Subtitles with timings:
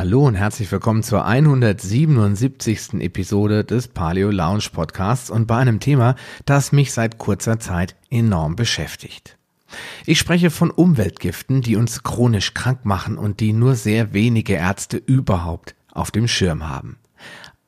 [0.00, 3.02] Hallo und herzlich willkommen zur 177.
[3.02, 8.56] Episode des Paleo Lounge Podcasts und bei einem Thema, das mich seit kurzer Zeit enorm
[8.56, 9.36] beschäftigt.
[10.06, 14.96] Ich spreche von Umweltgiften, die uns chronisch krank machen und die nur sehr wenige Ärzte
[14.96, 16.96] überhaupt auf dem Schirm haben.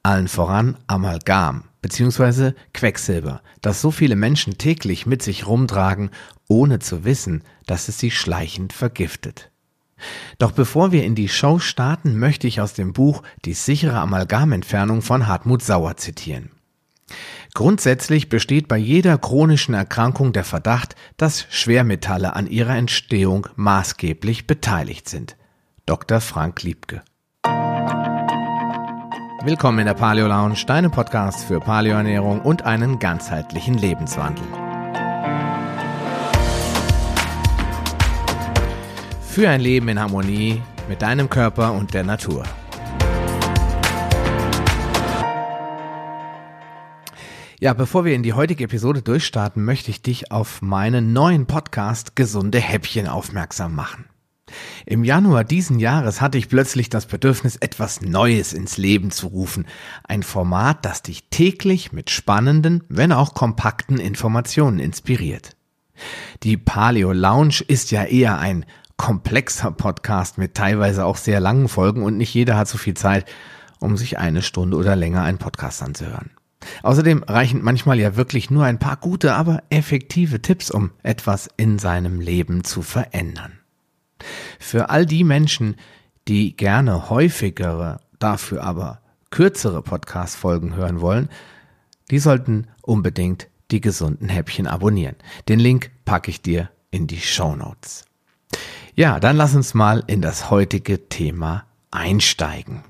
[0.02, 2.52] Allen voran Amalgam bzw.
[2.72, 6.08] Quecksilber, das so viele Menschen täglich mit sich rumtragen,
[6.48, 9.51] ohne zu wissen, dass es sie schleichend vergiftet.
[10.38, 15.02] Doch bevor wir in die Show starten, möchte ich aus dem Buch Die sichere Amalgamentfernung
[15.02, 16.50] von Hartmut Sauer zitieren.
[17.54, 25.08] Grundsätzlich besteht bei jeder chronischen Erkrankung der Verdacht, dass Schwermetalle an ihrer Entstehung maßgeblich beteiligt
[25.08, 25.36] sind.
[25.84, 26.20] Dr.
[26.20, 27.02] Frank Liebke.
[29.44, 34.61] Willkommen in der Paleo Lounge, deinem Podcast für Paleoernährung und einen ganzheitlichen Lebenswandel.
[39.32, 40.60] Für ein Leben in Harmonie
[40.90, 42.44] mit deinem Körper und der Natur.
[47.58, 52.14] Ja, bevor wir in die heutige Episode durchstarten, möchte ich dich auf meinen neuen Podcast
[52.14, 54.04] Gesunde Häppchen aufmerksam machen.
[54.84, 59.64] Im Januar diesen Jahres hatte ich plötzlich das Bedürfnis, etwas Neues ins Leben zu rufen.
[60.04, 65.56] Ein Format, das dich täglich mit spannenden, wenn auch kompakten Informationen inspiriert.
[66.42, 72.02] Die Paleo Lounge ist ja eher ein komplexer Podcast mit teilweise auch sehr langen Folgen
[72.02, 73.26] und nicht jeder hat so viel Zeit,
[73.80, 76.30] um sich eine Stunde oder länger einen Podcast anzuhören.
[76.82, 81.78] Außerdem reichen manchmal ja wirklich nur ein paar gute, aber effektive Tipps, um etwas in
[81.78, 83.58] seinem Leben zu verändern.
[84.58, 85.76] Für all die Menschen,
[86.28, 91.28] die gerne häufigere, dafür aber kürzere Podcast-Folgen hören wollen,
[92.10, 95.16] die sollten unbedingt die gesunden Häppchen abonnieren.
[95.48, 98.04] Den Link packe ich dir in die Show Notes.
[98.94, 102.82] Ja, dann lass uns mal in das heutige Thema einsteigen.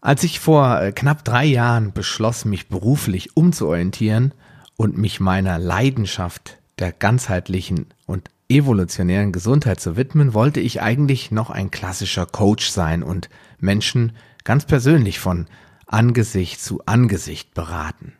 [0.00, 4.32] Als ich vor äh, knapp drei Jahren beschloss, mich beruflich umzuorientieren
[4.76, 11.50] und mich meiner Leidenschaft der ganzheitlichen und evolutionären Gesundheit zu widmen, wollte ich eigentlich noch
[11.50, 13.28] ein klassischer Coach sein und
[13.60, 14.12] Menschen
[14.44, 15.46] ganz persönlich von
[15.86, 18.14] Angesicht zu Angesicht beraten.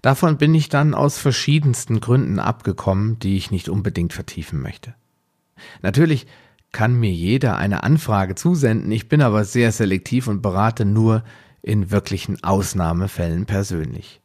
[0.00, 4.94] Davon bin ich dann aus verschiedensten Gründen abgekommen, die ich nicht unbedingt vertiefen möchte.
[5.82, 6.26] Natürlich
[6.72, 11.22] kann mir jeder eine Anfrage zusenden, ich bin aber sehr selektiv und berate nur
[11.62, 14.20] in wirklichen Ausnahmefällen persönlich.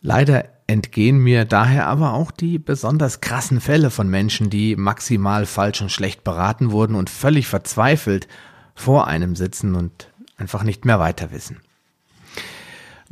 [0.00, 5.82] Leider entgehen mir daher aber auch die besonders krassen Fälle von Menschen, die maximal falsch
[5.82, 8.28] und schlecht beraten wurden und völlig verzweifelt
[8.74, 11.58] vor einem sitzen und einfach nicht mehr weiter wissen.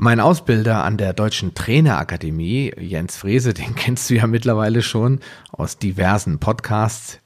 [0.00, 5.18] Mein Ausbilder an der Deutschen Trainerakademie, Jens Frese, den kennst du ja mittlerweile schon
[5.50, 7.18] aus diversen Podcasts,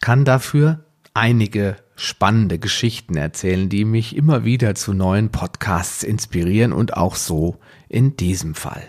[0.00, 0.84] kann dafür
[1.14, 7.58] einige spannende Geschichten erzählen, die mich immer wieder zu neuen Podcasts inspirieren und auch so
[7.88, 8.84] in diesem Fall.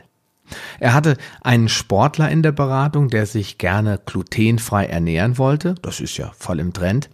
[0.80, 5.74] Er hatte einen Sportler in der Beratung, der sich gerne glutenfrei ernähren wollte.
[5.82, 7.10] Das ist ja voll im Trend.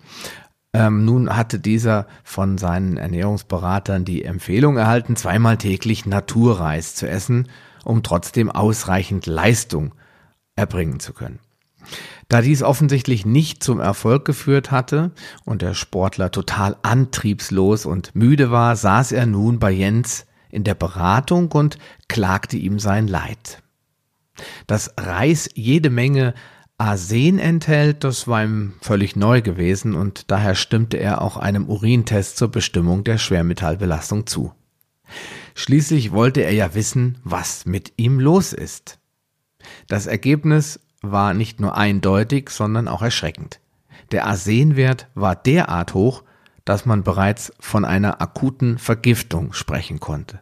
[0.74, 7.47] Ähm, nun hatte dieser von seinen Ernährungsberatern die Empfehlung erhalten, zweimal täglich Naturreis zu essen,
[7.84, 9.96] um trotzdem ausreichend Leistung
[10.56, 11.40] erbringen zu können.
[12.28, 15.12] Da dies offensichtlich nicht zum Erfolg geführt hatte
[15.46, 20.75] und der Sportler total antriebslos und müde war, saß er nun bei Jens in der
[20.75, 23.63] Beratung und klagte ihm sein Leid.
[24.68, 26.36] Dass Reis jede Menge
[26.80, 32.38] Arsen enthält, das war ihm völlig neu gewesen und daher stimmte er auch einem Urintest
[32.38, 34.54] zur Bestimmung der Schwermetallbelastung zu.
[35.56, 38.98] Schließlich wollte er ja wissen, was mit ihm los ist.
[39.88, 43.60] Das Ergebnis war nicht nur eindeutig, sondern auch erschreckend.
[44.12, 46.24] Der Arsenwert war derart hoch,
[46.64, 50.40] dass man bereits von einer akuten Vergiftung sprechen konnte.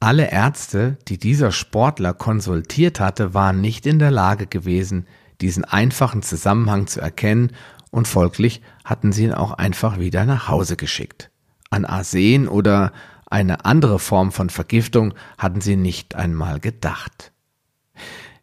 [0.00, 5.08] Alle Ärzte, die dieser Sportler konsultiert hatte, waren nicht in der Lage gewesen,
[5.40, 7.52] diesen einfachen Zusammenhang zu erkennen
[7.90, 11.30] und folglich hatten sie ihn auch einfach wieder nach Hause geschickt.
[11.70, 12.92] An Arsen oder
[13.26, 17.32] eine andere Form von Vergiftung hatten sie nicht einmal gedacht.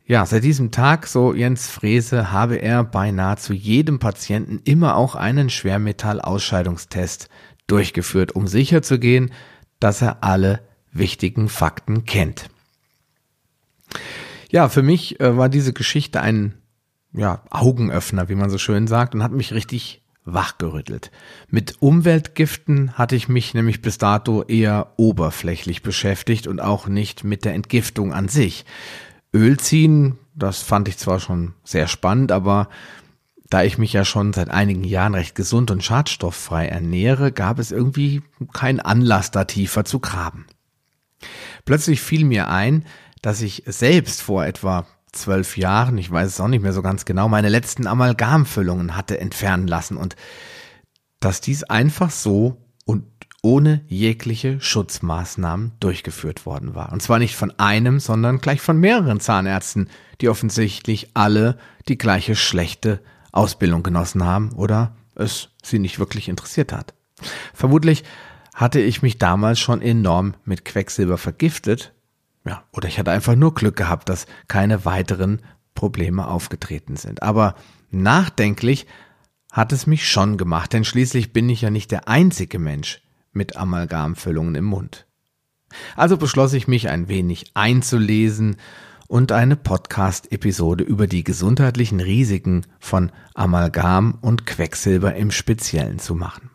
[0.06, 5.16] Ja, seit diesem Tag, so Jens Frese, habe er bei nahezu jedem Patienten immer auch
[5.16, 7.30] einen Schwermetallausscheidungstest
[7.66, 9.32] durchgeführt, um sicherzugehen,
[9.80, 10.62] dass er alle
[10.96, 12.50] wichtigen Fakten kennt.
[14.50, 16.56] Ja, für mich äh, war diese Geschichte ein
[17.14, 21.12] ja, Augenöffner, wie man so schön sagt, und hat mich richtig wachgerüttelt.
[21.50, 27.46] Mit Umweltgiften hatte ich mich nämlich bis dato eher oberflächlich beschäftigt und auch nicht mit
[27.46, 28.66] der Entgiftung an sich.
[29.34, 32.70] Öl ziehen, das fand ich zwar schon sehr spannend, aber
[33.50, 37.72] da ich mich ja schon seit einigen Jahren recht gesund und schadstofffrei ernähre, gab es
[37.72, 40.46] irgendwie keinen Anlass, da tiefer zu graben.
[41.66, 42.86] Plötzlich fiel mir ein,
[43.22, 47.06] dass ich selbst vor etwa zwölf Jahren, ich weiß es auch nicht mehr so ganz
[47.06, 50.16] genau, meine letzten Amalgamfüllungen hatte entfernen lassen und
[51.20, 53.06] dass dies einfach so und
[53.42, 56.92] ohne jegliche Schutzmaßnahmen durchgeführt worden war.
[56.92, 59.90] Und zwar nicht von einem, sondern gleich von mehreren Zahnärzten,
[60.22, 61.58] die offensichtlich alle
[61.88, 63.02] die gleiche schlechte
[63.32, 66.94] Ausbildung genossen haben oder es sie nicht wirklich interessiert hat.
[67.54, 68.04] Vermutlich
[68.56, 71.94] hatte ich mich damals schon enorm mit Quecksilber vergiftet.
[72.46, 75.42] Ja, oder ich hatte einfach nur Glück gehabt, dass keine weiteren
[75.76, 77.22] Probleme aufgetreten sind.
[77.22, 77.56] Aber
[77.92, 78.88] nachdenklich
[79.52, 83.02] hat es mich schon gemacht, denn schließlich bin ich ja nicht der einzige Mensch
[83.34, 85.06] mit Amalgamfüllungen im Mund.
[85.98, 88.56] Also beschloss ich mich ein wenig einzulesen
[89.08, 96.55] und eine Podcast-Episode über die gesundheitlichen Risiken von Amalgam und Quecksilber im Speziellen zu machen.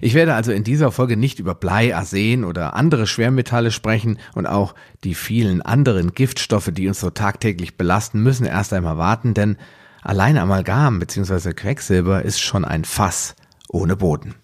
[0.00, 4.46] Ich werde also in dieser Folge nicht über Blei, Arsen oder andere Schwermetalle sprechen und
[4.46, 4.74] auch
[5.04, 9.56] die vielen anderen Giftstoffe, die uns so tagtäglich belasten, müssen erst einmal warten, denn
[10.02, 11.52] allein Amalgam bzw.
[11.52, 13.34] Quecksilber ist schon ein Fass
[13.68, 14.34] ohne Boden.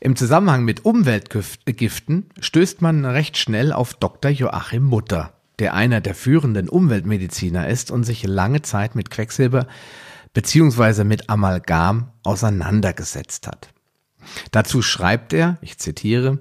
[0.00, 4.30] Im Zusammenhang mit Umweltgiften stößt man recht schnell auf Dr.
[4.30, 9.66] Joachim Mutter der einer der führenden Umweltmediziner ist und sich lange Zeit mit Quecksilber
[10.32, 13.73] beziehungsweise mit Amalgam auseinandergesetzt hat.
[14.50, 16.40] Dazu schreibt er, ich zitiere,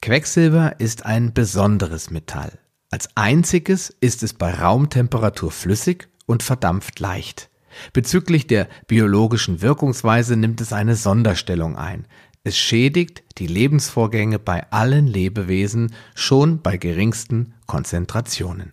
[0.00, 2.58] Quecksilber ist ein besonderes Metall.
[2.90, 7.50] Als einziges ist es bei Raumtemperatur flüssig und verdampft leicht.
[7.92, 12.06] Bezüglich der biologischen Wirkungsweise nimmt es eine Sonderstellung ein.
[12.44, 18.72] Es schädigt die Lebensvorgänge bei allen Lebewesen schon bei geringsten Konzentrationen.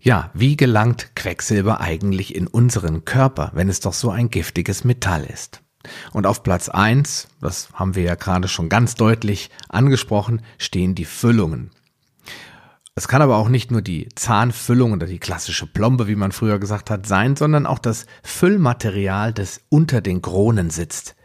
[0.00, 5.24] Ja, wie gelangt Quecksilber eigentlich in unseren Körper, wenn es doch so ein giftiges Metall
[5.24, 5.63] ist?
[6.12, 11.04] Und auf Platz eins, das haben wir ja gerade schon ganz deutlich angesprochen, stehen die
[11.04, 11.70] Füllungen.
[12.96, 16.60] Es kann aber auch nicht nur die Zahnfüllung oder die klassische Plombe, wie man früher
[16.60, 21.16] gesagt hat, sein, sondern auch das Füllmaterial, das unter den Kronen sitzt.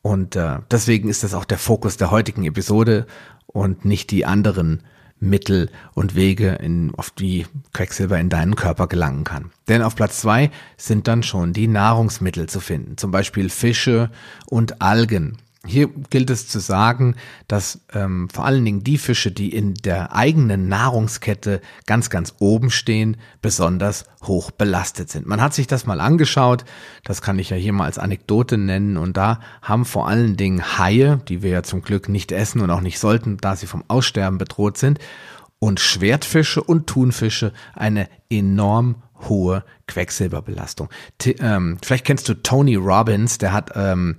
[0.00, 3.06] Und äh, deswegen ist das auch der Fokus der heutigen Episode
[3.46, 4.82] und nicht die anderen
[5.22, 9.52] Mittel und Wege, in, auf die Quecksilber in deinen Körper gelangen kann.
[9.68, 14.10] Denn auf Platz zwei sind dann schon die Nahrungsmittel zu finden, zum Beispiel Fische
[14.46, 15.38] und Algen.
[15.64, 17.14] Hier gilt es zu sagen,
[17.46, 22.70] dass ähm, vor allen Dingen die Fische, die in der eigenen Nahrungskette ganz, ganz oben
[22.70, 25.26] stehen, besonders hoch belastet sind.
[25.26, 26.64] Man hat sich das mal angeschaut,
[27.04, 30.78] das kann ich ja hier mal als Anekdote nennen, und da haben vor allen Dingen
[30.78, 33.84] Haie, die wir ja zum Glück nicht essen und auch nicht sollten, da sie vom
[33.86, 34.98] Aussterben bedroht sind,
[35.60, 38.96] und Schwertfische und Thunfische eine enorm
[39.28, 40.88] hohe Quecksilberbelastung.
[41.18, 44.16] T ähm, vielleicht kennst du Tony Robbins, der hat ähm,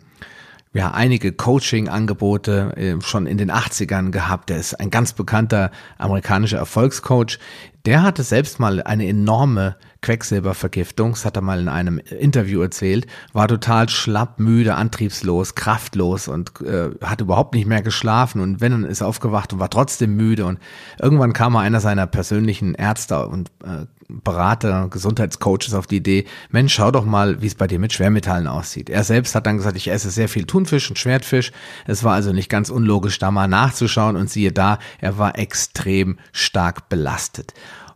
[0.73, 4.49] ja einige Coaching-Angebote äh, schon in den 80ern gehabt.
[4.49, 7.39] Der ist ein ganz bekannter amerikanischer Erfolgscoach.
[7.85, 13.07] Der hatte selbst mal eine enorme Quecksilbervergiftung, das hat er mal in einem Interview erzählt,
[13.33, 18.71] war total schlapp, müde, antriebslos, kraftlos und äh, hat überhaupt nicht mehr geschlafen und wenn
[18.71, 20.59] dann ist aufgewacht und war trotzdem müde und
[21.01, 26.73] irgendwann kam mal einer seiner persönlichen Ärzte und äh, Berater, Gesundheitscoaches auf die Idee, Mensch,
[26.73, 28.89] schau doch mal, wie es bei dir mit Schwermetallen aussieht.
[28.89, 31.51] Er selbst hat dann gesagt, ich esse sehr viel Thunfisch und Schwertfisch.
[31.87, 36.17] Es war also nicht ganz unlogisch, da mal nachzuschauen und siehe da, er war extrem
[36.31, 37.53] stark belastet.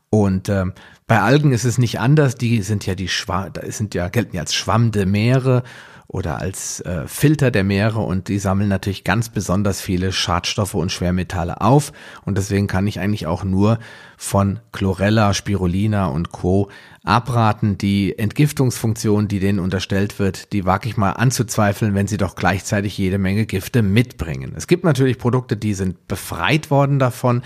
[0.09, 0.73] Und ähm,
[1.07, 4.35] bei Algen ist es nicht anders, die sind ja die Schwa da sind ja, gelten
[4.35, 5.63] ja als Schwamm der Meere
[6.09, 10.91] oder als äh, Filter der Meere und die sammeln natürlich ganz besonders viele Schadstoffe und
[10.91, 11.91] Schwermetalle auf
[12.25, 13.79] und deswegen kann ich eigentlich auch nur
[14.17, 16.69] von Chlorella, Spirulina und Co.
[17.03, 17.77] abraten.
[17.77, 22.97] Die Entgiftungsfunktion, die denen unterstellt wird, die wage ich mal anzuzweifeln, wenn sie doch gleichzeitig
[22.97, 24.53] jede Menge Gifte mitbringen.
[24.55, 27.43] Es gibt natürlich Produkte, die sind befreit worden davon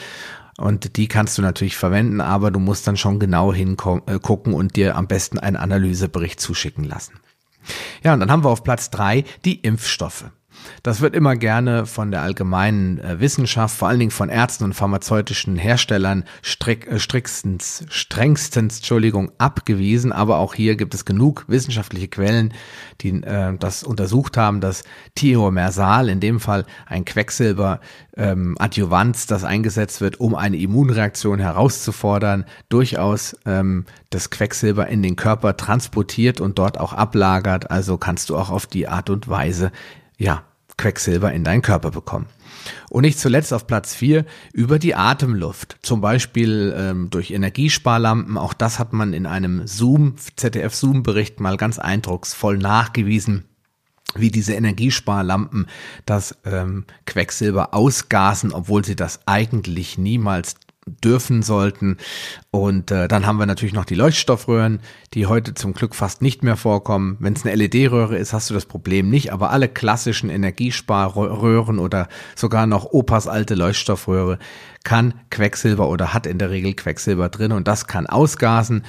[0.62, 4.76] und die kannst du natürlich verwenden, aber du musst dann schon genau hingucken äh, und
[4.76, 7.14] dir am besten einen Analysebericht zuschicken lassen.
[8.04, 10.26] Ja, und dann haben wir auf Platz drei die Impfstoffe.
[10.84, 14.74] Das wird immer gerne von der allgemeinen äh, Wissenschaft, vor allen Dingen von Ärzten und
[14.74, 20.12] pharmazeutischen Herstellern strick, äh, strickstens, strengstens, Entschuldigung, abgewiesen.
[20.12, 22.54] Aber auch hier gibt es genug wissenschaftliche Quellen,
[23.02, 24.84] die äh, das untersucht haben, dass
[25.16, 27.80] Thiomersal, in dem Fall ein Quecksilber,
[28.18, 35.16] ähm, Adjuvanz, das eingesetzt wird, um eine Immunreaktion herauszufordern, durchaus ähm, das Quecksilber in den
[35.16, 37.72] Körper transportiert und dort auch ablagert.
[37.72, 39.72] Also kannst du auch auf die Art und Weise
[40.22, 40.44] ja,
[40.82, 42.26] Quecksilber in deinen Körper bekommen.
[42.90, 45.78] Und nicht zuletzt auf Platz vier über die Atemluft.
[45.84, 48.38] Zum Beispiel ähm, durch Energiesparlampen.
[48.38, 53.46] Auch das hat man in einem Zoom, ZDF-Zoom-Bericht mal ganz eindrucksvoll nachgewiesen
[54.16, 55.68] wie diese Energiesparlampen
[56.06, 60.56] das ähm, Quecksilber ausgasen, obwohl sie das eigentlich niemals
[61.04, 61.98] dürfen sollten.
[62.52, 64.80] Und äh, dann haben wir natürlich noch die Leuchtstoffröhren,
[65.14, 67.18] die heute zum Glück fast nicht mehr vorkommen.
[67.20, 72.08] Wenn es eine LED-Röhre ist, hast du das Problem nicht, aber alle klassischen Energiesparröhren oder
[72.36, 74.40] sogar noch Opas alte Leuchtstoffröhre
[74.84, 78.84] kann Quecksilber oder hat in der Regel Quecksilber drin und das kann ausgasen.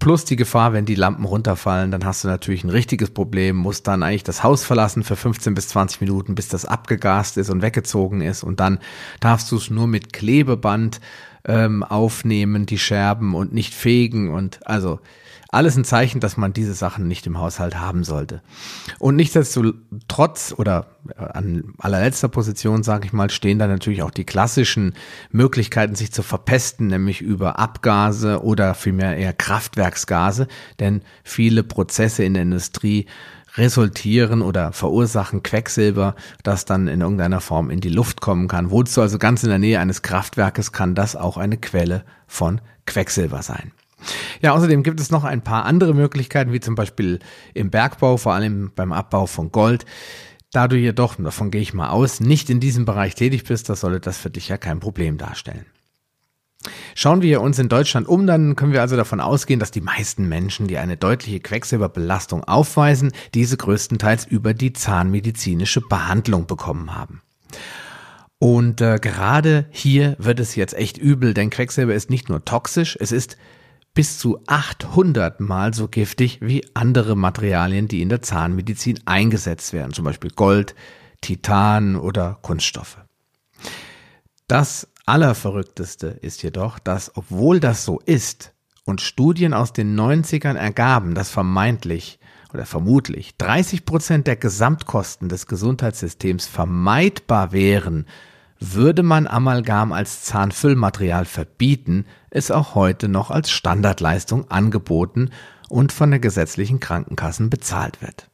[0.00, 3.86] Plus die Gefahr, wenn die Lampen runterfallen, dann hast du natürlich ein richtiges Problem, musst
[3.86, 7.62] dann eigentlich das Haus verlassen für 15 bis 20 Minuten, bis das abgegast ist und
[7.62, 8.42] weggezogen ist.
[8.42, 8.80] Und dann
[9.20, 11.00] darfst du es nur mit Klebeband
[11.46, 15.00] ähm, aufnehmen, die Scherben und nicht fegen und also
[15.48, 18.42] alles ein Zeichen, dass man diese Sachen nicht im Haushalt haben sollte.
[18.98, 24.24] Und nichtsdestotrotz oder äh, an allerletzter Position, sage ich mal, stehen da natürlich auch die
[24.24, 24.94] klassischen
[25.30, 30.48] Möglichkeiten, sich zu verpesten, nämlich über Abgase oder vielmehr eher Kraftwerksgase,
[30.80, 33.06] denn viele Prozesse in der Industrie
[33.56, 38.70] resultieren oder verursachen Quecksilber, das dann in irgendeiner Form in die Luft kommen kann.
[38.70, 43.42] Wozu also ganz in der Nähe eines Kraftwerkes kann das auch eine Quelle von Quecksilber
[43.42, 43.72] sein.
[44.42, 47.18] Ja, außerdem gibt es noch ein paar andere Möglichkeiten, wie zum Beispiel
[47.54, 49.86] im Bergbau, vor allem beim Abbau von Gold.
[50.52, 53.80] Da du jedoch, davon gehe ich mal aus, nicht in diesem Bereich tätig bist, das
[53.80, 55.66] sollte das für dich ja kein Problem darstellen.
[56.98, 60.30] Schauen wir uns in Deutschland um, dann können wir also davon ausgehen, dass die meisten
[60.30, 67.20] Menschen, die eine deutliche Quecksilberbelastung aufweisen, diese größtenteils über die zahnmedizinische Behandlung bekommen haben.
[68.38, 72.96] Und äh, gerade hier wird es jetzt echt übel, denn Quecksilber ist nicht nur toxisch,
[72.98, 73.36] es ist
[73.92, 79.92] bis zu 800 Mal so giftig wie andere Materialien, die in der Zahnmedizin eingesetzt werden,
[79.92, 80.74] zum Beispiel Gold,
[81.20, 82.96] Titan oder Kunststoffe.
[84.48, 91.14] Das Allerverrückteste ist jedoch, dass obwohl das so ist und Studien aus den 90ern ergaben,
[91.14, 92.18] dass vermeintlich
[92.52, 98.06] oder vermutlich 30 Prozent der Gesamtkosten des Gesundheitssystems vermeidbar wären,
[98.58, 105.30] würde man Amalgam als Zahnfüllmaterial verbieten, es auch heute noch als Standardleistung angeboten
[105.68, 108.28] und von der gesetzlichen Krankenkassen bezahlt wird.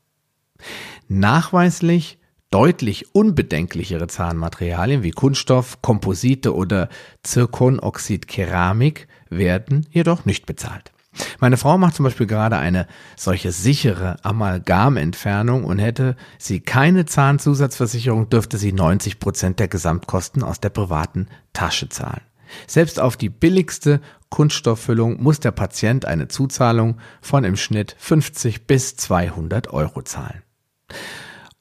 [1.08, 2.18] Nachweislich
[2.52, 6.90] Deutlich unbedenklichere Zahnmaterialien wie Kunststoff, Komposite oder
[7.22, 10.92] Zirkonoxid-Keramik werden jedoch nicht bezahlt.
[11.40, 18.28] Meine Frau macht zum Beispiel gerade eine solche sichere Amalgamentfernung und hätte sie keine Zahnzusatzversicherung,
[18.28, 22.20] dürfte sie 90 Prozent der Gesamtkosten aus der privaten Tasche zahlen.
[22.66, 28.94] Selbst auf die billigste Kunststofffüllung muss der Patient eine Zuzahlung von im Schnitt 50 bis
[28.96, 30.42] 200 Euro zahlen.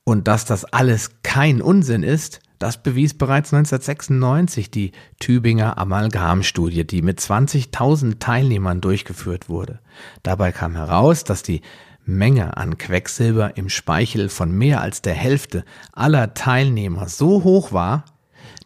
[0.04, 7.02] Und dass das alles kein Unsinn ist, das bewies bereits 1996 die Tübinger Amalgamstudie, die
[7.02, 9.80] mit 20.000 Teilnehmern durchgeführt wurde.
[10.22, 11.62] Dabei kam heraus, dass die
[12.06, 18.06] Menge an Quecksilber im Speichel von mehr als der Hälfte aller Teilnehmer so hoch war,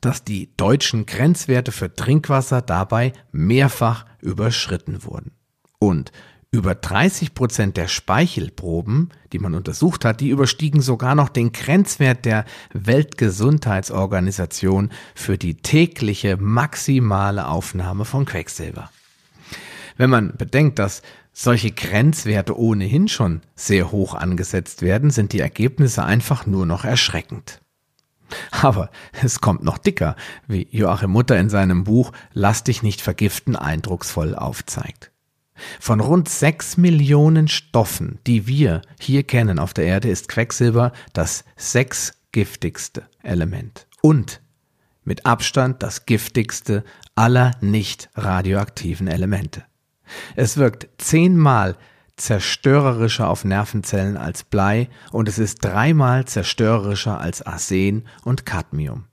[0.02, 5.32] dass die deutschen Grenzwerte für Trinkwasser dabei mehrfach überschritten wurden.
[5.80, 6.12] Und
[6.56, 12.26] über 30 Prozent der Speichelproben, die man untersucht hat, die überstiegen sogar noch den Grenzwert
[12.26, 18.90] der Weltgesundheitsorganisation für die tägliche maximale Aufnahme von Quecksilber.
[19.98, 21.02] Wenn man bedenkt, dass
[21.34, 27.60] solche Grenzwerte ohnehin schon sehr hoch angesetzt werden, sind die Ergebnisse einfach nur noch erschreckend.
[28.52, 28.90] Aber
[29.22, 30.16] es kommt noch dicker,
[30.48, 35.12] wie Joachim Mutter in seinem Buch Lass dich nicht vergiften eindrucksvoll aufzeigt.
[35.80, 41.46] Von rund sechs Millionen Stoffen, die wir hier kennen auf der Erde, ist Quecksilber das
[41.56, 44.42] sechsgiftigste Element und
[45.04, 46.84] mit Abstand das giftigste
[47.16, 49.64] aller nicht radioaktiven Elemente.
[50.36, 51.78] Es wirkt zehnmal
[52.18, 59.06] zerstörerischer auf Nervenzellen als Blei und es ist dreimal zerstörerischer als Arsen und Cadmium.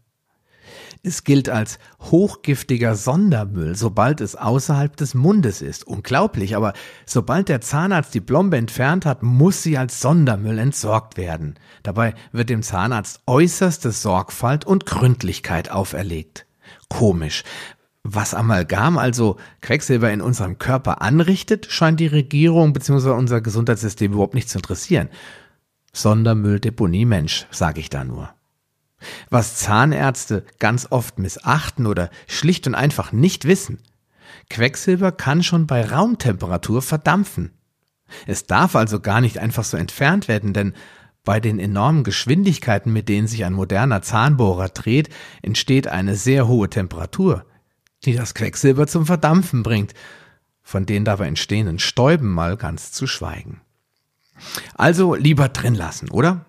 [1.05, 5.85] Es gilt als hochgiftiger Sondermüll, sobald es außerhalb des Mundes ist.
[5.85, 6.75] Unglaublich, aber
[7.07, 11.55] sobald der Zahnarzt die Plombe entfernt hat, muss sie als Sondermüll entsorgt werden.
[11.83, 16.47] Dabei wird dem Zahnarzt äußerste Sorgfalt und Gründlichkeit auferlegt.
[16.89, 17.43] Komisch.
[18.05, 23.11] Was Amalgam, also Quecksilber in unserem Körper anrichtet, scheint die Regierung bzw.
[23.11, 25.09] unser Gesundheitssystem überhaupt nicht zu interessieren.
[25.93, 28.33] Sondermülldeponie Mensch, sage ich da nur.
[29.31, 33.81] Was Zahnärzte ganz oft missachten oder schlicht und einfach nicht wissen.
[34.51, 37.53] Quecksilber kann schon bei Raumtemperatur verdampfen.
[38.27, 40.75] Es darf also gar nicht einfach so entfernt werden, denn
[41.25, 45.09] Bei den enormen Geschwindigkeiten, mit denen sich ein moderner Zahnbohrer dreht,
[45.41, 47.45] entsteht eine sehr hohe Temperatur,
[48.05, 49.95] die das Quecksilber zum Verdampfen bringt,
[50.63, 53.61] von den dabei entstehenden Stäuben mal ganz zu schweigen.
[54.75, 56.45] Also lieber drin lassen, oder?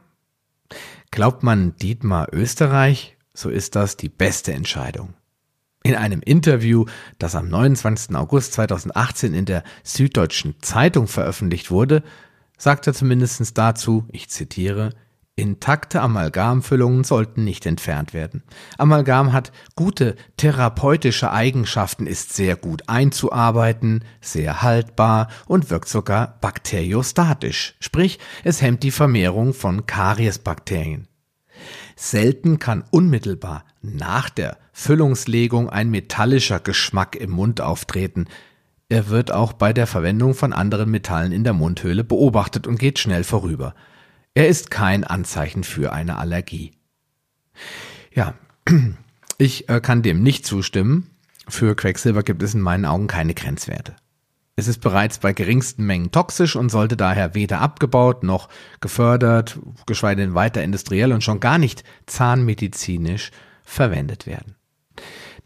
[1.13, 5.13] Glaubt man Dietmar Österreich, so ist das die beste Entscheidung.
[5.83, 6.85] In einem Interview,
[7.19, 8.15] das am 29.
[8.15, 12.01] August 2018 in der Süddeutschen Zeitung veröffentlicht wurde,
[12.57, 14.89] sagt er zumindest dazu, ich zitiere,
[15.35, 18.43] Intakte Amalgamfüllungen sollten nicht entfernt werden.
[18.77, 27.75] Amalgam hat gute therapeutische Eigenschaften, ist sehr gut einzuarbeiten, sehr haltbar und wirkt sogar bakteriostatisch,
[27.79, 31.07] sprich es hemmt die Vermehrung von Kariesbakterien.
[31.95, 38.27] Selten kann unmittelbar nach der Füllungslegung ein metallischer Geschmack im Mund auftreten,
[38.89, 42.99] er wird auch bei der Verwendung von anderen Metallen in der Mundhöhle beobachtet und geht
[42.99, 43.73] schnell vorüber.
[44.35, 46.71] Er ist kein Anzeichen für eine Allergie.
[48.13, 48.33] Ja,
[49.37, 51.09] ich äh, kann dem nicht zustimmen.
[51.47, 53.95] Für Quecksilber gibt es in meinen Augen keine Grenzwerte.
[54.55, 58.49] Es ist bereits bei geringsten Mengen toxisch und sollte daher weder abgebaut noch
[58.81, 63.31] gefördert, geschweige denn weiter industriell und schon gar nicht zahnmedizinisch
[63.63, 64.55] verwendet werden.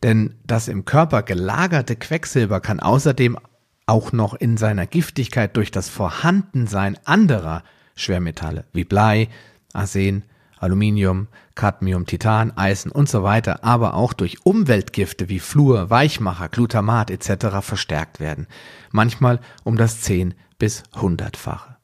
[0.03, 3.37] Denn das im Körper gelagerte Quecksilber kann außerdem
[3.85, 7.63] auch noch in seiner Giftigkeit durch das Vorhandensein anderer
[7.97, 9.27] Schwermetalle wie Blei,
[9.73, 10.23] Arsen,
[10.59, 17.11] Aluminium, Cadmium, Titan, Eisen und so weiter, aber auch durch Umweltgifte wie Fluor, Weichmacher, Glutamat
[17.11, 17.57] etc.
[17.61, 18.47] verstärkt werden,
[18.91, 21.75] manchmal um das 10 bis 100-fache.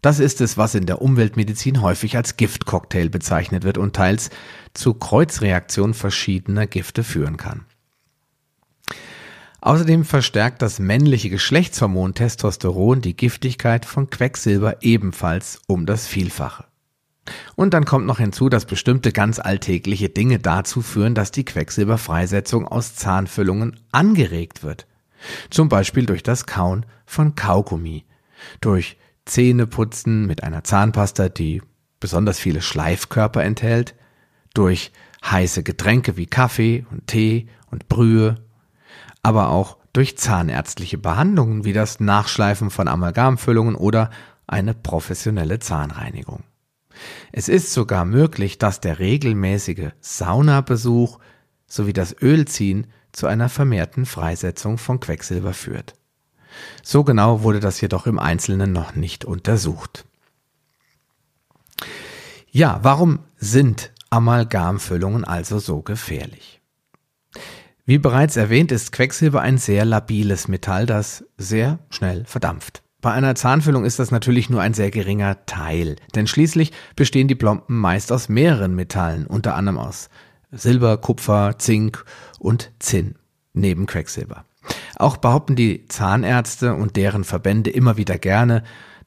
[0.00, 4.30] Das ist es, was in der Umweltmedizin häufig als Giftcocktail bezeichnet wird und teils
[4.74, 7.66] zu Kreuzreaktionen verschiedener Gifte führen kann.
[9.62, 16.64] Außerdem verstärkt das männliche Geschlechtshormon Testosteron die Giftigkeit von Quecksilber ebenfalls um das Vielfache.
[17.54, 22.66] Und dann kommt noch hinzu, dass bestimmte ganz alltägliche Dinge dazu führen, dass die Quecksilberfreisetzung
[22.66, 24.88] aus Zahnfüllungen angeregt wird.
[25.48, 28.04] Zum Beispiel durch das Kauen von Kaugummi,
[28.60, 31.62] durch Zähneputzen mit einer Zahnpasta, die
[32.00, 33.94] besonders viele Schleifkörper enthält,
[34.54, 34.90] durch
[35.24, 38.42] heiße Getränke wie Kaffee und Tee und Brühe,
[39.22, 44.10] aber auch durch zahnärztliche Behandlungen wie das Nachschleifen von Amalgamfüllungen oder
[44.46, 46.44] eine professionelle Zahnreinigung.
[47.30, 51.18] Es ist sogar möglich, dass der regelmäßige Saunabesuch
[51.66, 55.94] sowie das Ölziehen zu einer vermehrten Freisetzung von Quecksilber führt.
[56.82, 60.04] So genau wurde das jedoch im Einzelnen noch nicht untersucht.
[62.50, 66.60] Ja, warum sind Amalgamfüllungen also so gefährlich?
[67.84, 72.84] Wie bereits erwähnt, ist Quecksilber ein sehr labiles Metall, das sehr schnell verdampft.
[73.00, 77.34] Bei einer Zahnfüllung ist das natürlich nur ein sehr geringer Teil, denn schließlich bestehen die
[77.34, 80.10] Plomben meist aus mehreren Metallen, unter anderem aus
[80.52, 82.04] Silber, Kupfer, Zink
[82.38, 83.16] und Zinn,
[83.52, 84.44] neben Quecksilber.
[84.94, 88.62] Auch behaupten die Zahnärzte und deren Verbände immer wieder gerne,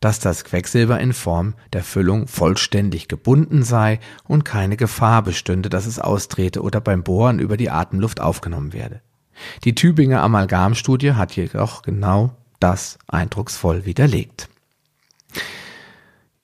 [0.06, 5.88] dass das Quecksilber in Form der Füllung vollständig gebunden sei und keine Gefahr bestünde, dass
[5.88, 9.02] es austrete oder beim Bohren über die Atemluft aufgenommen werde.
[9.64, 14.48] Die Tübinger Amalgamstudie hat jedoch genau das eindrucksvoll widerlegt.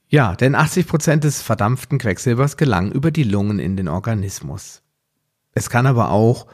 [0.10, 4.82] Ja, denn 80 Prozent des verdampften Quecksilbers gelangen über die Lungen in den Organismus.
[5.54, 6.48] Es kann aber auch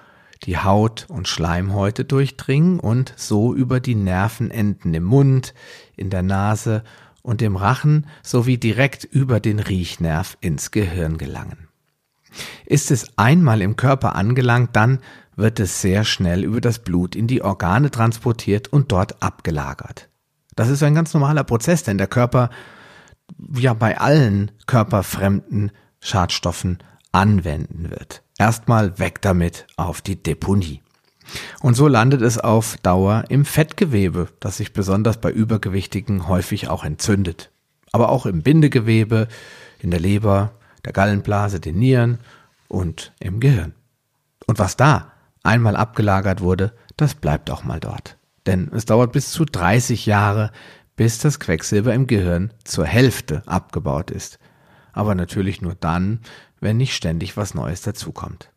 [0.43, 5.53] die Haut und Schleimhäute durchdringen und so über die Nervenenden im Mund,
[5.95, 6.83] in der Nase
[7.21, 11.67] und im Rachen sowie direkt über den Riechnerv ins Gehirn gelangen.
[12.65, 14.99] Ist es einmal im Körper angelangt, dann
[15.35, 20.09] wird es sehr schnell über das Blut in die Organe transportiert und dort abgelagert.
[20.55, 22.49] Das ist ein ganz normaler Prozess, denn der Körper
[23.53, 26.79] ja bei allen körperfremden Schadstoffen
[27.11, 28.23] anwenden wird.
[28.37, 30.81] Erstmal weg damit auf die Deponie.
[31.61, 36.83] Und so landet es auf Dauer im Fettgewebe, das sich besonders bei Übergewichtigen häufig auch
[36.83, 37.51] entzündet.
[37.91, 39.27] Aber auch im Bindegewebe,
[39.79, 40.51] in der Leber,
[40.85, 42.19] der Gallenblase, den Nieren
[42.67, 43.73] und im Gehirn.
[44.45, 45.11] Und was da
[45.43, 48.17] einmal abgelagert wurde, das bleibt auch mal dort.
[48.45, 50.51] Denn es dauert bis zu 30 Jahre,
[50.95, 54.39] bis das Quecksilber im Gehirn zur Hälfte abgebaut ist.
[54.93, 56.21] Aber natürlich nur dann,
[56.59, 58.49] wenn nicht ständig was Neues dazukommt.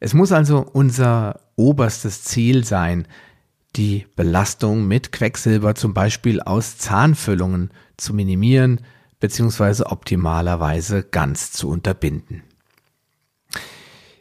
[0.00, 3.06] Es muss also unser oberstes Ziel sein,
[3.76, 8.80] die Belastung mit Quecksilber zum Beispiel aus Zahnfüllungen zu minimieren
[9.20, 9.84] bzw.
[9.84, 12.42] optimalerweise ganz zu unterbinden.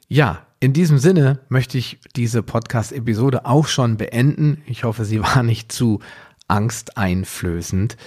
[0.08, 4.63] Ja, in diesem Sinne möchte ich diese Podcast-Episode auch schon beenden.
[4.65, 5.99] Ich hoffe, sie war nicht zu
[6.47, 7.97] angsteinflößend.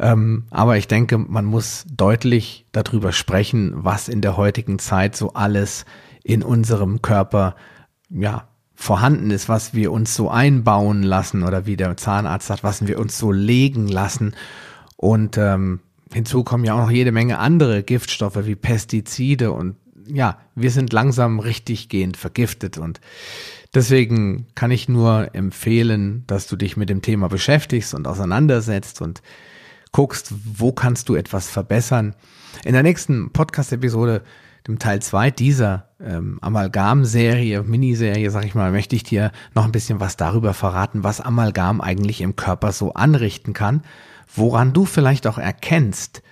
[0.00, 5.34] Ähm, aber ich denke, man muss deutlich darüber sprechen, was in der heutigen Zeit so
[5.34, 5.84] alles
[6.24, 7.54] in unserem Körper,
[8.08, 12.86] ja, vorhanden ist, was wir uns so einbauen lassen oder wie der Zahnarzt sagt, was
[12.86, 14.34] wir uns so legen lassen.
[14.96, 20.38] Und ähm, hinzu kommen ja auch noch jede Menge andere Giftstoffe wie Pestizide und ja,
[20.54, 23.00] wir sind langsam richtig gehend vergiftet und
[23.74, 29.22] deswegen kann ich nur empfehlen, dass du dich mit dem Thema beschäftigst und auseinandersetzt und
[29.92, 32.14] guckst, wo kannst du etwas verbessern.
[32.64, 34.22] In der nächsten Podcast-Episode,
[34.66, 39.72] dem Teil 2 dieser ähm, Amalgam-Serie, Miniserie, sag ich mal, möchte ich dir noch ein
[39.72, 43.82] bisschen was darüber verraten, was Amalgam eigentlich im Körper so anrichten kann,
[44.34, 46.22] woran du vielleicht auch erkennst,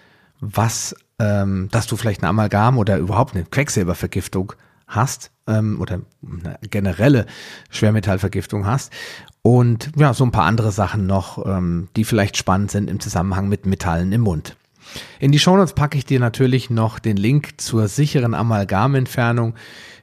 [0.40, 4.52] was ähm, dass du vielleicht eine Amalgam oder überhaupt eine Quecksilbervergiftung
[4.88, 7.26] hast ähm, oder eine generelle
[7.70, 8.92] Schwermetallvergiftung hast.
[9.42, 13.48] Und ja, so ein paar andere Sachen noch, ähm, die vielleicht spannend sind im Zusammenhang
[13.48, 14.56] mit Metallen im Mund.
[15.20, 19.54] In die Shownotes packe ich dir natürlich noch den Link zur sicheren Amalgamentfernung.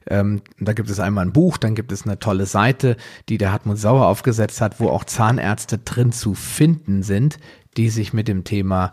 [0.08, 2.96] Ähm, da gibt es einmal ein Buch, dann gibt es eine tolle Seite,
[3.28, 7.40] die der Hartmut Sauer aufgesetzt hat, wo auch Zahnärzte drin zu finden sind,
[7.76, 8.92] die sich mit dem Thema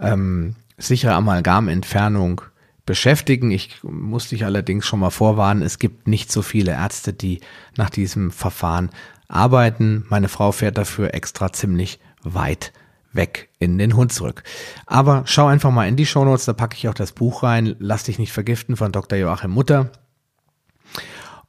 [0.00, 2.40] ähm, sichere Amalgamentfernung
[2.86, 3.50] beschäftigen.
[3.50, 7.40] Ich muss dich allerdings schon mal vorwarnen, es gibt nicht so viele Ärzte, die
[7.76, 8.90] nach diesem Verfahren
[9.28, 10.04] arbeiten.
[10.08, 12.72] Meine Frau fährt dafür extra ziemlich weit
[13.12, 14.42] weg in den Hund zurück.
[14.86, 17.76] Aber schau einfach mal in die Shownotes, da packe ich auch das Buch rein.
[17.78, 19.18] Lass dich nicht vergiften von Dr.
[19.18, 19.90] Joachim Mutter.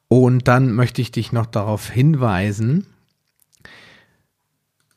[0.08, 2.86] Und dann möchte ich dich noch darauf hinweisen,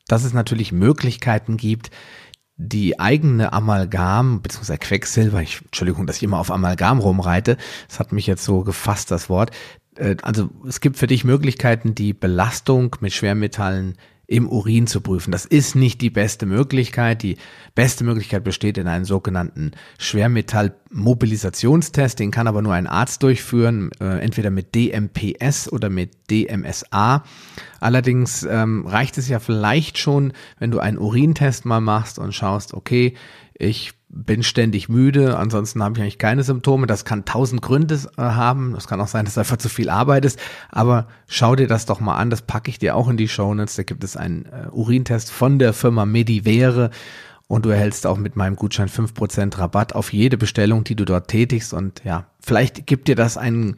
[0.07, 1.91] dass es natürlich Möglichkeiten gibt,
[2.61, 8.11] die eigene Amalgam, beziehungsweise Quecksilber, ich, Entschuldigung, dass ich immer auf Amalgam rumreite, das hat
[8.11, 9.51] mich jetzt so gefasst, das Wort.
[9.95, 13.97] Äh, also es gibt für dich Möglichkeiten, die Belastung mit Schwermetallen
[14.29, 15.31] im Urin zu prüfen.
[15.31, 17.23] Das ist nicht die beste Möglichkeit.
[17.23, 17.37] Die
[17.73, 22.19] beste Möglichkeit besteht in einem sogenannten Schwermetallmobilisationstest.
[22.19, 27.23] Den kann aber nur ein Arzt durchführen, äh, entweder mit DMPS oder mit DMSA.
[27.79, 32.75] Allerdings ähm, reicht es ja vielleicht schon, wenn du einen Urintest mal machst und schaust,
[32.75, 33.15] okay,
[33.55, 36.87] ich bin ständig müde, ansonsten habe ich eigentlich keine Symptome.
[36.87, 38.73] Das kann tausend Gründe äh, haben.
[38.73, 40.39] Das kann auch sein, dass einfach zu viel arbeitest.
[40.69, 42.31] Aber schau dir das doch mal an.
[42.31, 43.75] Das packe ich dir auch in die Show Notes.
[43.75, 46.89] Da gibt es einen äh, Urintest von der Firma Medivere.
[47.47, 51.05] Und du erhältst auch mit meinem Gutschein fünf Prozent Rabatt auf jede Bestellung, die du
[51.05, 51.73] dort tätigst.
[51.73, 53.75] Und ja, vielleicht gibt dir das einen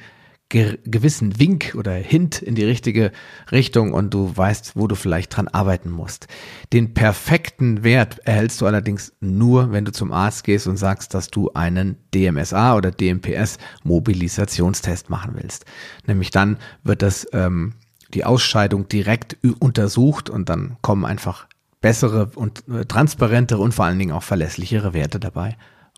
[0.51, 3.11] ge gewissen Wink oder Hint in die richtige
[3.51, 6.27] Richtung und du weißt, wo du vielleicht dran arbeiten musst.
[6.73, 11.29] Den perfekten Wert erhältst du allerdings nur, wenn du zum Arzt gehst und sagst, dass
[11.29, 15.65] du einen DMSA oder DMPS Mobilisationstest machen willst.
[16.05, 17.73] Nämlich dann wird das ähm,
[18.13, 21.47] die Ausscheidung direkt untersucht und dann kommen einfach
[21.79, 25.55] bessere und äh, transparentere und vor allen Dingen auch verlässlichere Werte dabei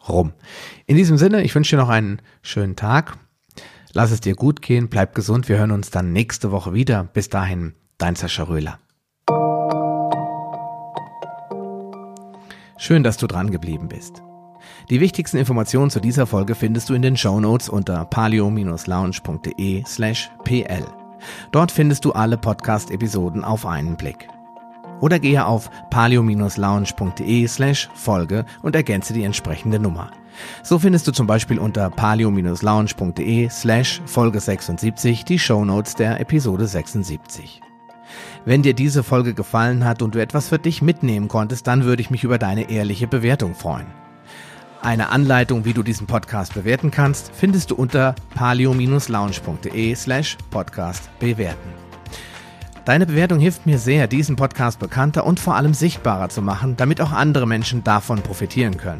[0.08, 0.34] rum.
[0.86, 3.18] In diesem Sinne, ich wünsche dir noch einen schönen Tag
[3.96, 7.04] Lass es dir gut gehen, bleib gesund, wir hören uns dann nächste Woche wieder.
[7.04, 8.80] Bis dahin, dein Sascha Röhler.
[12.78, 14.24] Schön, dass du dran geblieben bist.
[14.90, 20.32] Die wichtigsten Informationen zu dieser Folge findest du in den Show Notes unter palio-lounge.de slash
[20.44, 20.86] pl.
[21.52, 24.28] Dort findest du alle Podcast-Episoden auf einen Blick.
[25.02, 30.12] Oder gehe auf palio-lounge.de slash Folge und ergänze die entsprechende Nummer.
[30.64, 37.62] So findest du zum Beispiel unter palio-lounge.de slash Folge 76 die Shownotes der Episode 76.
[38.46, 42.02] Wenn dir diese Folge gefallen hat und du etwas für dich mitnehmen konntest, dann würde
[42.02, 43.88] ich mich über deine ehrliche Bewertung freuen.
[44.82, 51.70] Eine Anleitung, wie du diesen Podcast bewerten kannst, findest du unter palio-lounge.de slash podcast bewerten.
[52.84, 57.00] Deine Bewertung hilft mir sehr, diesen Podcast bekannter und vor allem sichtbarer zu machen, damit
[57.00, 59.00] auch andere Menschen davon profitieren können.